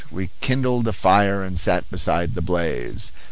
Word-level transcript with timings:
We 0.09 0.31
kindled 0.41 0.87
a 0.87 0.93
fire 0.93 1.43
and 1.43 1.59
sat 1.59 1.87
beside 1.91 2.33
the 2.33 2.41
blaze. 2.41 3.11